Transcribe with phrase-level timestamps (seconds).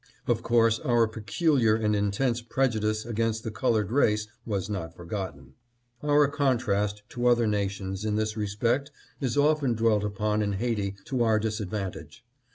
[0.25, 5.53] Of course our peculiar and intense prejudice against the colored race was not forgotten.
[6.01, 10.95] Our con trast to other nations, in this respect, is often dwelt upon in Haiti
[11.05, 12.25] to our disadvantage.